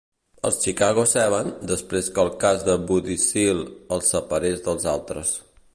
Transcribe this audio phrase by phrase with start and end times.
[0.47, 3.69] els "Chicago Seven", després que el cas de Bobby Seale
[3.99, 5.39] el separés dels altres.